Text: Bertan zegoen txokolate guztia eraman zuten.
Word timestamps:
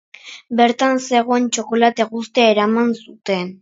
Bertan 0.61 0.97
zegoen 1.05 1.47
txokolate 1.53 2.09
guztia 2.17 2.53
eraman 2.59 2.95
zuten. 3.03 3.59